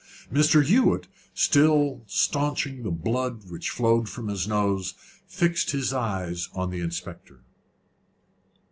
Mr. 0.33 0.65
Hewett, 0.65 1.07
still 1.35 2.01
stanching 2.07 2.81
the 2.81 2.89
blood 2.89 3.51
which 3.51 3.69
flowed 3.69 4.09
from 4.09 4.29
his 4.29 4.47
nose, 4.47 4.95
fixed 5.27 5.69
his 5.69 5.93
eyes 5.93 6.49
on 6.55 6.71
the 6.71 6.79
inspector. 6.79 7.41